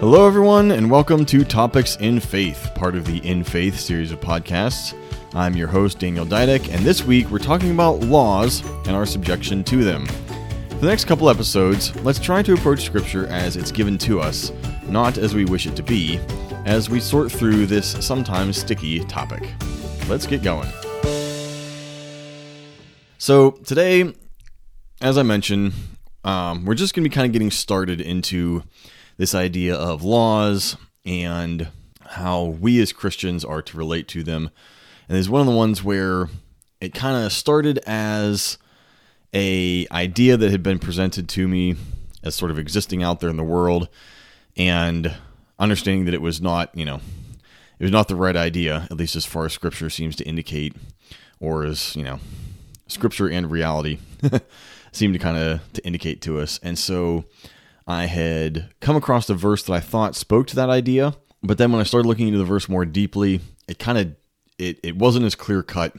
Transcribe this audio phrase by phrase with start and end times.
[0.00, 4.18] Hello, everyone, and welcome to Topics in Faith, part of the In Faith series of
[4.18, 4.94] podcasts.
[5.34, 9.62] I'm your host, Daniel Didek, and this week we're talking about laws and our subjection
[9.64, 10.06] to them.
[10.06, 14.52] For the next couple episodes, let's try to approach Scripture as it's given to us,
[14.88, 16.18] not as we wish it to be,
[16.64, 19.46] as we sort through this sometimes sticky topic.
[20.08, 20.70] Let's get going.
[23.18, 24.14] So, today,
[25.02, 25.74] as I mentioned,
[26.24, 28.62] um, we're just going to be kind of getting started into
[29.20, 31.68] this idea of laws and
[32.00, 34.48] how we as Christians are to relate to them.
[35.06, 36.30] And there's one of the ones where
[36.80, 38.56] it kind of started as
[39.34, 41.76] a idea that had been presented to me
[42.22, 43.90] as sort of existing out there in the world
[44.56, 45.14] and
[45.58, 47.02] understanding that it was not, you know,
[47.78, 50.74] it was not the right idea, at least as far as scripture seems to indicate,
[51.40, 52.20] or as, you know,
[52.86, 53.98] scripture and reality
[54.92, 56.58] seem to kind of to indicate to us.
[56.62, 57.26] And so
[57.90, 61.72] I had come across a verse that I thought spoke to that idea, but then
[61.72, 64.14] when I started looking into the verse more deeply, it kind of
[64.58, 65.94] it, it wasn't as clear cut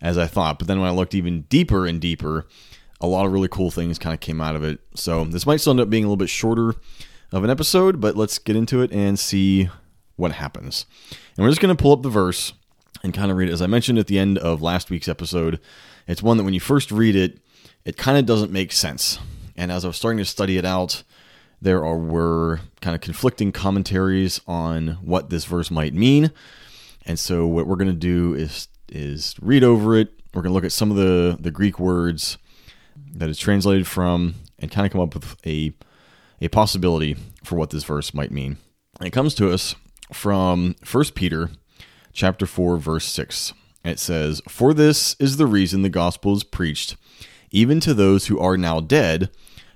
[0.00, 0.58] as I thought.
[0.58, 2.46] But then when I looked even deeper and deeper,
[3.00, 4.80] a lot of really cool things kind of came out of it.
[4.94, 6.74] So this might still end up being a little bit shorter
[7.32, 9.70] of an episode, but let's get into it and see
[10.16, 10.86] what happens.
[11.36, 12.52] And we're just going to pull up the verse
[13.02, 13.52] and kind of read it.
[13.52, 15.58] As I mentioned at the end of last week's episode,
[16.06, 17.38] it's one that when you first read it,
[17.84, 19.18] it kind of doesn't make sense.
[19.56, 21.02] And as I was starting to study it out,
[21.62, 26.32] there are, were kind of conflicting commentaries on what this verse might mean.
[27.06, 30.12] And so what we're going to do is is read over it.
[30.34, 32.36] We're going to look at some of the the Greek words
[33.14, 35.72] that it's translated from and kind of come up with a
[36.40, 38.58] a possibility for what this verse might mean.
[38.98, 39.76] And it comes to us
[40.12, 41.50] from 1 Peter
[42.12, 43.54] chapter 4 verse 6.
[43.84, 46.96] It says, "For this is the reason the gospel is preached
[47.52, 49.30] even to those who are now dead,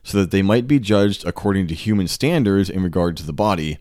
[0.06, 3.78] so that they might be judged according to human standards in regard to the body,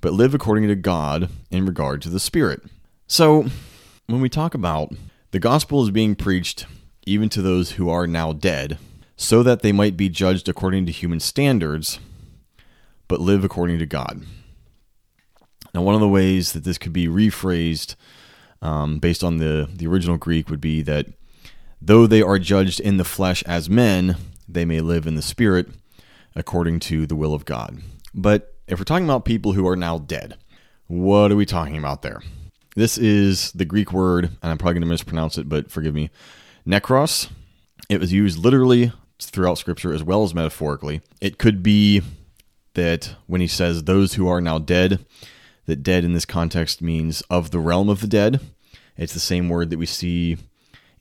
[0.00, 2.62] but live according to God in regard to the spirit."
[3.06, 3.46] So,
[4.06, 4.94] when we talk about
[5.32, 6.64] the gospel is being preached
[7.04, 8.78] even to those who are now dead,
[9.16, 11.98] so that they might be judged according to human standards,
[13.06, 14.22] but live according to God.
[15.74, 17.96] Now, one of the ways that this could be rephrased
[18.62, 21.06] um, based on the, the original Greek would be that
[21.82, 24.16] though they are judged in the flesh as men,
[24.48, 25.68] they may live in the spirit
[26.34, 27.78] according to the will of God.
[28.14, 30.36] But if we're talking about people who are now dead,
[30.86, 32.22] what are we talking about there?
[32.74, 36.10] This is the Greek word, and I'm probably going to mispronounce it, but forgive me,
[36.66, 37.30] necros.
[37.88, 41.00] It was used literally throughout Scripture as well as metaphorically.
[41.20, 42.02] It could be
[42.74, 45.04] that when he says those who are now dead,
[45.64, 48.40] that dead in this context means of the realm of the dead.
[48.96, 50.36] It's the same word that we see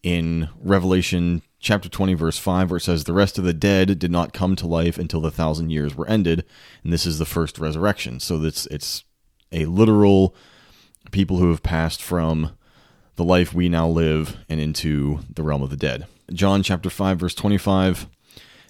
[0.02, 4.12] in Revelation chapter 20, verse 5, where it says, The rest of the dead did
[4.12, 6.46] not come to life until the thousand years were ended.
[6.84, 8.20] And this is the first resurrection.
[8.20, 9.04] So it's, it's
[9.52, 10.36] a literal
[11.12, 12.52] people who have passed from
[13.16, 16.06] the life we now live and into the realm of the dead.
[16.32, 18.08] John chapter 5 verse 25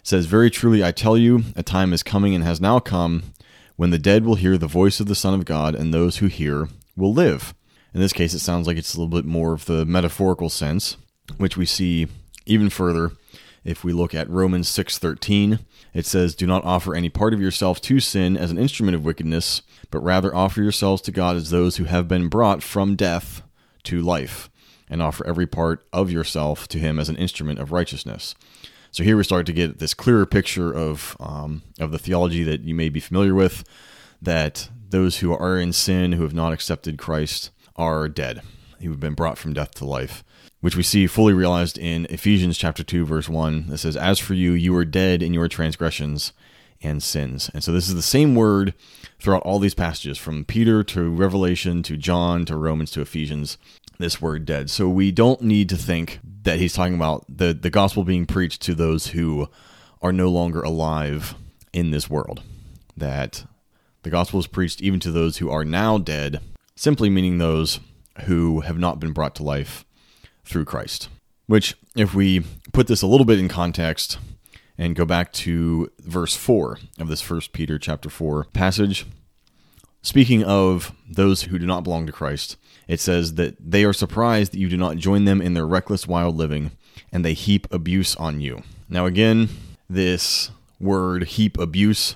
[0.04, 3.34] says, "Very truly I tell you, a time is coming and has now come
[3.76, 6.28] when the dead will hear the voice of the Son of God, and those who
[6.28, 7.56] hear will live."
[7.94, 10.98] In this case, it sounds like it's a little bit more of the metaphorical sense,
[11.38, 12.08] which we see
[12.46, 13.12] even further
[13.64, 15.60] if we look at Romans 6:13.
[15.94, 19.04] It says, "Do not offer any part of yourself to sin as an instrument of
[19.04, 23.42] wickedness, but rather offer yourselves to God as those who have been brought from death
[23.84, 24.50] to life,
[24.90, 28.36] and offer every part of yourself to him as an instrument of righteousness."
[28.92, 32.62] So here we start to get this clearer picture of um, of the theology that
[32.62, 33.64] you may be familiar with,
[34.22, 38.42] that those who are in sin, who have not accepted Christ, are dead,
[38.82, 40.24] who have been brought from death to life,
[40.62, 43.68] which we see fully realized in Ephesians chapter two, verse one.
[43.72, 46.34] It says, "As for you, you were dead in your transgressions
[46.82, 48.74] and sins." And so this is the same word
[49.20, 53.58] throughout all these passages, from Peter to Revelation to John to Romans to Ephesians
[53.98, 54.70] this word dead.
[54.70, 58.62] So we don't need to think that he's talking about the, the gospel being preached
[58.64, 59.48] to those who
[60.02, 61.34] are no longer alive
[61.72, 62.44] in this world.
[62.98, 63.46] That
[64.04, 66.42] the gospel is preached even to those who are now dead,
[66.76, 67.80] simply meaning those
[68.24, 69.86] who have not been brought to life
[70.44, 71.10] through Christ.
[71.48, 74.18] Which, if we put this a little bit in context
[74.78, 79.06] and go back to verse 4 of this first Peter chapter 4 passage,
[80.02, 82.58] speaking of those who do not belong to Christ,
[82.88, 86.08] it says that they are surprised that you do not join them in their reckless,
[86.08, 86.72] wild living,
[87.12, 88.64] and they heap abuse on you.
[88.90, 89.50] Now, again,
[89.90, 92.16] this word heap abuse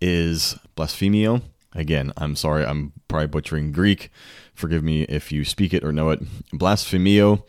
[0.00, 1.42] is blasphemio.
[1.74, 4.10] Again, I'm sorry, I'm probably butchering Greek.
[4.58, 6.20] Forgive me if you speak it or know it.
[6.52, 7.44] Blasphemio,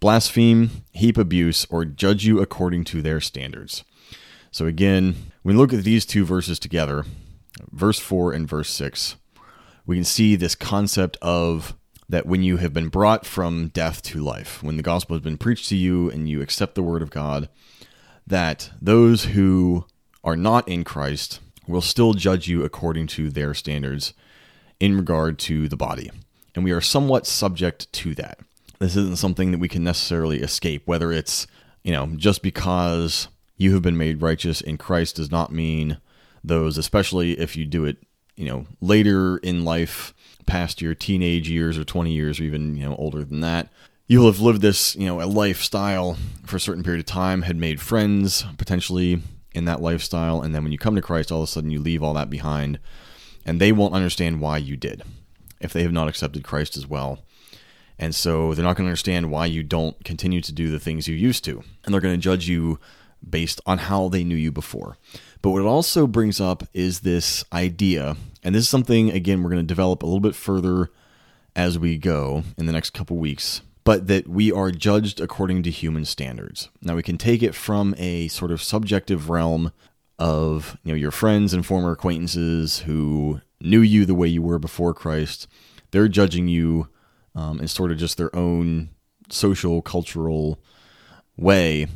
[0.00, 3.84] blaspheme, heap abuse, or judge you according to their standards.
[4.50, 7.06] So, again, when we look at these two verses together,
[7.72, 9.16] verse 4 and verse 6,
[9.86, 11.74] we can see this concept of
[12.06, 15.38] that when you have been brought from death to life, when the gospel has been
[15.38, 17.48] preached to you and you accept the word of God,
[18.26, 19.86] that those who
[20.22, 24.12] are not in Christ will still judge you according to their standards
[24.78, 26.10] in regard to the body.
[26.56, 28.40] And we are somewhat subject to that.
[28.78, 31.46] This isn't something that we can necessarily escape, whether it's,
[31.84, 35.98] you know, just because you have been made righteous in Christ does not mean
[36.42, 37.98] those, especially if you do it,
[38.36, 40.14] you know, later in life,
[40.46, 43.68] past your teenage years or 20 years or even, you know, older than that.
[44.06, 47.56] You'll have lived this, you know, a lifestyle for a certain period of time, had
[47.56, 49.20] made friends potentially
[49.52, 51.80] in that lifestyle, and then when you come to Christ, all of a sudden you
[51.80, 52.78] leave all that behind,
[53.44, 55.02] and they won't understand why you did
[55.66, 57.18] if they have not accepted Christ as well.
[57.98, 61.08] And so they're not going to understand why you don't continue to do the things
[61.08, 61.62] you used to.
[61.84, 62.78] And they're going to judge you
[63.28, 64.96] based on how they knew you before.
[65.42, 69.50] But what it also brings up is this idea, and this is something, again, we're
[69.50, 70.90] going to develop a little bit further
[71.54, 75.70] as we go in the next couple weeks, but that we are judged according to
[75.70, 76.68] human standards.
[76.82, 79.72] Now, we can take it from a sort of subjective realm
[80.18, 84.58] of you know your friends and former acquaintances who knew you the way you were
[84.58, 85.46] before Christ.
[85.90, 86.88] They're judging you
[87.34, 88.90] um, in sort of just their own
[89.28, 90.58] social, cultural
[91.36, 91.86] way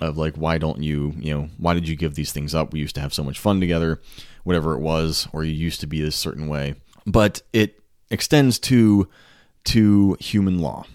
[0.00, 2.72] of like, why don't you, you know, why did you give these things up?
[2.72, 4.00] We used to have so much fun together,
[4.44, 6.74] whatever it was, or you used to be this certain way.
[7.06, 7.80] But it
[8.10, 9.08] extends to
[9.64, 10.86] to human law.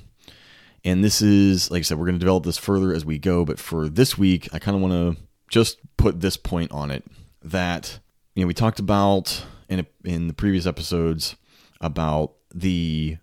[0.83, 3.45] And this is, like I said, we're going to develop this further as we go.
[3.45, 7.03] But for this week, I kind of want to just put this point on it
[7.43, 7.99] that
[8.35, 11.35] you know we talked about in a, in the previous episodes
[11.81, 13.17] about the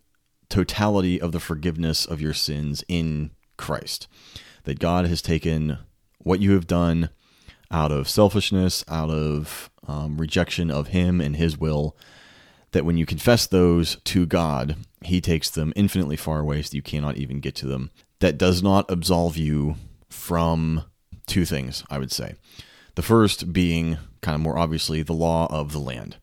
[0.49, 4.09] totality of the forgiveness of your sins in Christ.
[4.65, 5.79] That God has taken
[6.19, 7.11] what you have done
[7.71, 11.97] out of selfishness, out of um, rejection of Him and His will,
[12.73, 16.83] that when you confess those to God, He takes them infinitely far away so you
[16.83, 17.91] cannot even get to them.
[18.19, 19.77] That does not absolve you
[20.11, 20.85] from
[21.27, 22.35] two things, I would say.
[23.01, 26.19] The first being kind of more obviously the law of the land.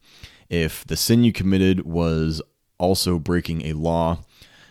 [0.47, 2.39] If the sin you committed was
[2.77, 4.19] also breaking a law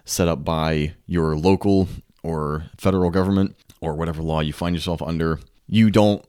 [0.05, 1.89] set up by your local
[2.23, 6.25] or federal government or whatever law you find yourself under, you don't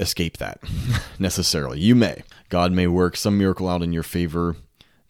[0.00, 0.60] escape that
[1.18, 1.78] necessarily.
[1.78, 2.22] You may.
[2.48, 4.56] God may work some miracle out in your favor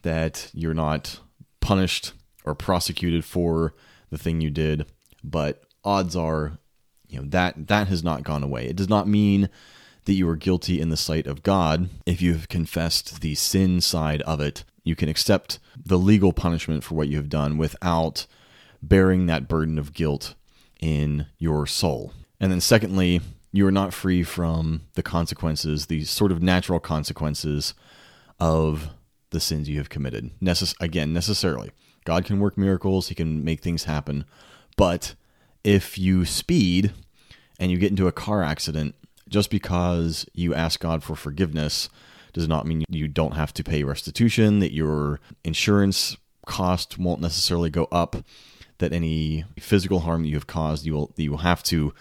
[0.02, 1.20] that you're not
[1.60, 2.12] punished
[2.44, 3.72] or prosecuted for
[4.10, 4.84] the thing you did,
[5.22, 6.58] but odds are,
[7.06, 8.66] you know, that that has not gone away.
[8.66, 9.48] It does not mean
[10.08, 13.78] that you are guilty in the sight of God if you have confessed the sin
[13.82, 14.64] side of it.
[14.82, 18.24] You can accept the legal punishment for what you have done without
[18.82, 20.34] bearing that burden of guilt
[20.80, 22.14] in your soul.
[22.40, 23.20] And then, secondly,
[23.52, 27.74] you are not free from the consequences, these sort of natural consequences
[28.40, 28.88] of
[29.28, 30.30] the sins you have committed.
[30.40, 31.70] Necess- again, necessarily.
[32.06, 34.24] God can work miracles, He can make things happen.
[34.74, 35.16] But
[35.62, 36.94] if you speed
[37.60, 38.94] and you get into a car accident,
[39.28, 41.88] just because you ask God for forgiveness
[42.32, 46.16] does not mean you don't have to pay restitution, that your insurance
[46.46, 48.16] cost won't necessarily go up,
[48.78, 51.92] that any physical harm you have caused, you will you will have to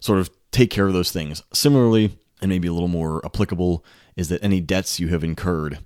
[0.00, 1.42] sort of take care of those things.
[1.52, 3.84] Similarly, and maybe a little more applicable,
[4.16, 5.78] is that any debts you have incurred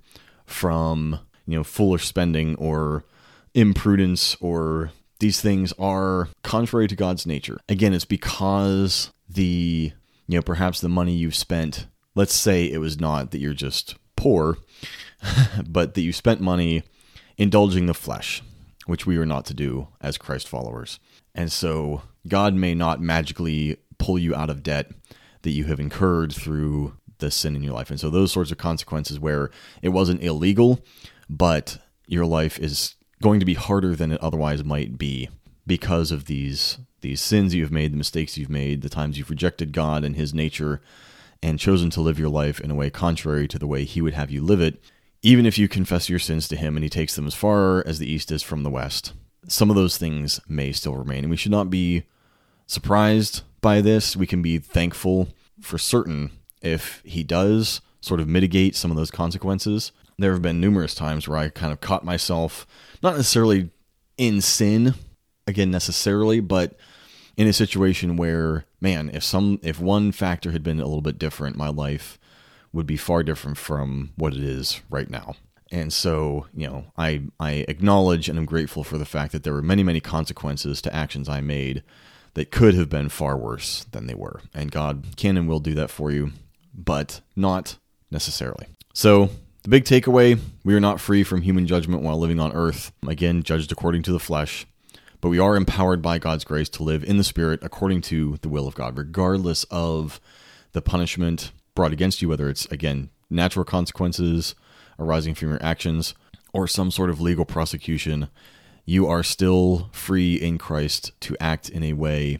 [0.45, 3.03] from you know foolish spending or
[3.53, 7.57] imprudence or these things are contrary to God's nature.
[7.69, 9.93] Again, it's because the
[10.27, 13.95] you know, perhaps the money you've spent, let's say it was not that you're just
[14.15, 14.57] poor,
[15.67, 16.83] but that you spent money
[17.37, 18.41] indulging the flesh,
[18.85, 20.99] which we are not to do as Christ followers.
[21.33, 24.91] And so God may not magically pull you out of debt
[25.43, 27.89] that you have incurred through the sin in your life.
[27.89, 29.51] And so those sorts of consequences where
[29.81, 30.83] it wasn't illegal,
[31.29, 31.77] but
[32.07, 35.29] your life is going to be harder than it otherwise might be
[35.67, 39.73] because of these these sins you've made, the mistakes you've made, the times you've rejected
[39.73, 40.81] God and his nature
[41.43, 44.15] and chosen to live your life in a way contrary to the way he would
[44.15, 44.81] have you live it,
[45.21, 47.99] even if you confess your sins to him and he takes them as far as
[47.99, 49.13] the east is from the west.
[49.47, 52.03] Some of those things may still remain, and we should not be
[52.65, 54.15] surprised by this.
[54.15, 55.27] We can be thankful
[55.61, 56.31] for certain
[56.63, 59.91] if he does sort of mitigate some of those consequences.
[60.17, 62.65] There have been numerous times where I kind of caught myself,
[63.03, 63.69] not necessarily
[64.17, 64.95] in sin,
[65.47, 66.75] again, necessarily, but
[67.37, 71.19] in a situation where, man, if some if one factor had been a little bit
[71.19, 72.17] different, my life
[72.71, 75.35] would be far different from what it is right now.
[75.71, 79.53] And so, you know, I I acknowledge and I'm grateful for the fact that there
[79.53, 81.83] were many, many consequences to actions I made
[82.35, 84.41] that could have been far worse than they were.
[84.53, 86.31] And God can and will do that for you,
[86.73, 87.77] but not
[88.11, 88.67] necessarily.
[88.93, 89.29] So
[89.65, 93.41] The big takeaway we are not free from human judgment while living on earth, again,
[93.41, 94.67] judged according to the flesh,
[95.25, 98.47] but we are empowered by God's grace to live in the Spirit according to the
[98.47, 100.21] will of God, regardless of
[100.73, 104.53] the punishment brought against you, whether it's, again, natural consequences
[104.99, 106.13] arising from your actions
[106.53, 108.27] or some sort of legal prosecution.
[108.85, 112.37] You are still free in Christ to act in a way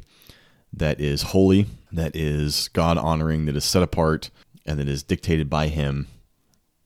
[0.71, 4.29] that is holy, that is God honoring, that is set apart,
[4.63, 6.05] and that is dictated by Him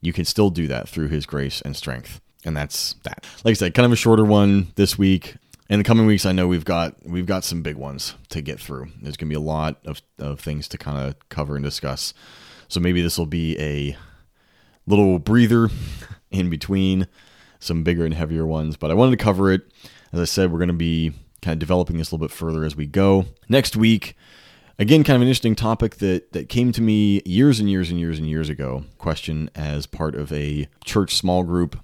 [0.01, 2.21] you can still do that through his grace and strength.
[2.45, 3.25] And that's that.
[3.43, 5.35] Like I said, kind of a shorter one this week.
[5.69, 8.59] In the coming weeks, I know we've got we've got some big ones to get
[8.59, 8.87] through.
[9.01, 12.11] There's gonna be a lot of, of things to kind of cover and discuss.
[12.67, 13.95] So maybe this will be a
[14.87, 15.69] little breather
[16.31, 17.07] in between
[17.59, 18.77] some bigger and heavier ones.
[18.77, 19.61] But I wanted to cover it.
[20.11, 22.75] As I said, we're gonna be kind of developing this a little bit further as
[22.75, 23.25] we go.
[23.47, 24.15] Next week,
[24.79, 27.99] Again, kind of an interesting topic that, that came to me years and years and
[27.99, 28.85] years and years ago.
[28.97, 31.77] Question as part of a church small group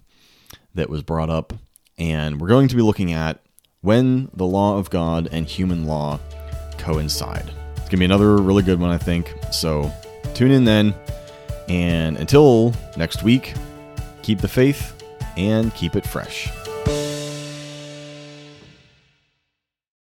[0.74, 1.52] that was brought up.
[1.98, 3.45] And we're going to be looking at
[3.86, 6.20] when the law of God and human law
[6.80, 7.52] coincide.
[7.72, 9.32] It's going to be another really good one, I think.
[9.52, 9.92] So
[10.34, 10.96] tune in then.
[11.70, 13.54] And until next week,
[14.24, 15.02] keep the faith
[15.38, 16.50] and keep it fresh.